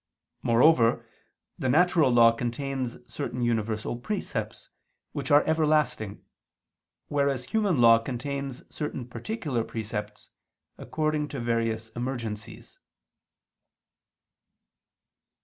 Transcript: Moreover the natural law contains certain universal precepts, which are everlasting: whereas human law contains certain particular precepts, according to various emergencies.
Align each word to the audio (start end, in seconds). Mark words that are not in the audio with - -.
Moreover 0.41 1.05
the 1.59 1.69
natural 1.69 2.09
law 2.11 2.31
contains 2.31 2.97
certain 3.07 3.43
universal 3.43 3.95
precepts, 3.97 4.69
which 5.11 5.29
are 5.29 5.43
everlasting: 5.45 6.25
whereas 7.07 7.43
human 7.43 7.79
law 7.79 7.99
contains 7.99 8.63
certain 8.73 9.05
particular 9.07 9.63
precepts, 9.63 10.31
according 10.79 11.27
to 11.27 11.39
various 11.39 11.89
emergencies. 11.89 12.79